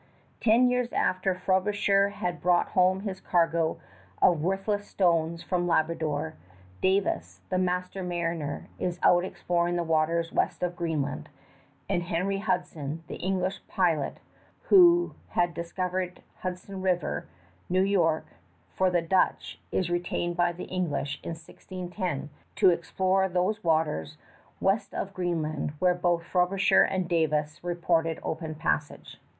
Ten 0.39 0.67
years 0.67 0.91
after 0.93 1.35
Frobisher 1.35 2.09
had 2.09 2.41
brought 2.41 2.69
home 2.69 3.01
his 3.01 3.21
cargo 3.21 3.77
of 4.19 4.41
worthless 4.41 4.87
stones 4.87 5.43
from 5.43 5.67
Labrador, 5.67 6.33
Davis, 6.81 7.41
the 7.49 7.59
master 7.59 8.01
mariner, 8.01 8.67
is 8.79 8.97
out 9.03 9.23
exploring 9.23 9.75
the 9.75 9.83
waters 9.83 10.33
west 10.33 10.63
of 10.63 10.75
Greenland; 10.75 11.29
and 11.87 12.01
Henry 12.01 12.39
Hudson, 12.39 13.03
the 13.05 13.17
English 13.17 13.59
pilot 13.67 14.19
who 14.69 15.13
had 15.27 15.53
discovered 15.53 16.23
Hudson 16.39 16.81
River, 16.81 17.27
New 17.69 17.83
York, 17.83 18.25
for 18.73 18.89
the 18.89 19.03
Dutch, 19.03 19.59
is 19.71 19.91
retained 19.91 20.35
by 20.35 20.51
the 20.51 20.63
English 20.63 21.19
in 21.21 21.35
1610 21.35 22.31
to 22.55 22.71
explore 22.71 23.29
those 23.29 23.63
waters 23.63 24.17
west 24.59 24.95
of 24.95 25.13
Greenland 25.13 25.73
where 25.77 25.93
both 25.93 26.23
Frobisher 26.23 26.81
and 26.81 27.07
Davis 27.07 27.63
reported 27.63 28.19
open 28.23 28.55
passage. 28.55 29.19